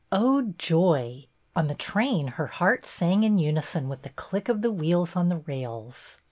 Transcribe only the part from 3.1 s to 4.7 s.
in unison with the click of